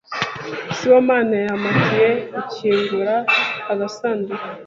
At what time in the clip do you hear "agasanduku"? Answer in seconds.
3.71-4.47